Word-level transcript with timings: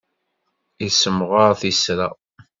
Yessemɣaṛ 0.83 1.51
tisra. 1.59 2.07